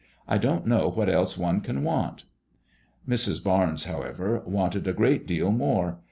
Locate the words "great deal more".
4.93-5.99